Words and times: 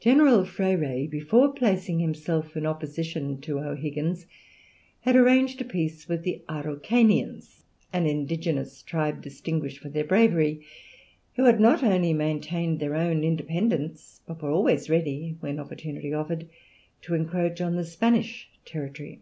General 0.00 0.46
Freire, 0.46 1.06
before 1.06 1.52
placing 1.52 1.98
himself 1.98 2.56
in 2.56 2.64
opposition 2.64 3.38
to 3.42 3.58
O'Higgins, 3.58 4.24
had 5.02 5.16
arranged 5.16 5.60
a 5.60 5.66
peace 5.66 6.08
with 6.08 6.22
the 6.22 6.40
Araucanians, 6.48 7.62
an 7.92 8.06
indigenous 8.06 8.80
tribe 8.80 9.20
distinguished 9.20 9.80
for 9.80 9.90
their 9.90 10.02
bravery, 10.02 10.64
who 11.36 11.44
had 11.44 11.60
not 11.60 11.82
only 11.82 12.14
maintained 12.14 12.80
their 12.80 12.94
own 12.94 13.22
independence 13.22 14.22
but 14.26 14.40
were 14.40 14.48
always 14.50 14.88
ready, 14.88 15.36
when 15.40 15.60
opportunity 15.60 16.14
offered, 16.14 16.48
to 17.02 17.12
encroach 17.14 17.60
on 17.60 17.76
the 17.76 17.84
Spanish 17.84 18.48
territory. 18.64 19.20